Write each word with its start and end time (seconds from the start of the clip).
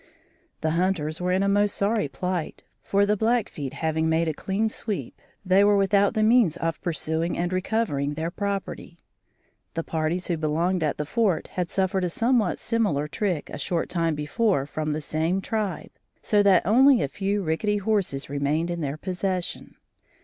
The 0.61 0.71
hunters 0.71 1.21
were 1.21 1.31
in 1.31 1.43
a 1.43 1.47
most 1.47 1.75
sorry 1.75 2.07
plight, 2.07 2.63
for 2.81 3.05
the 3.05 3.15
Blackfeet 3.15 3.73
having 3.73 4.09
made 4.09 4.27
a 4.27 4.33
clean 4.33 4.67
sweep, 4.67 5.21
they 5.45 5.63
were 5.63 5.77
without 5.77 6.15
the 6.15 6.23
means 6.23 6.57
of 6.57 6.81
pursuing 6.81 7.37
and 7.37 7.53
recovering 7.53 8.15
their 8.15 8.31
property. 8.31 8.97
The 9.75 9.83
parties 9.83 10.25
who 10.25 10.37
belonged 10.37 10.83
at 10.83 10.97
the 10.97 11.05
fort 11.05 11.49
had 11.49 11.69
suffered 11.69 12.03
a 12.03 12.09
somewhat 12.09 12.57
similar 12.57 13.07
trick 13.07 13.51
a 13.51 13.59
short 13.59 13.89
time 13.89 14.15
before 14.15 14.65
from 14.65 14.93
the 14.93 15.01
same 15.01 15.39
tribe, 15.39 15.91
so 16.19 16.41
that 16.41 16.65
only 16.65 17.03
a 17.03 17.07
few 17.07 17.43
rickety 17.43 17.77
horses 17.77 18.27
remained 18.27 18.71
in 18.71 18.81
their 18.81 18.97
possession. 18.97 19.75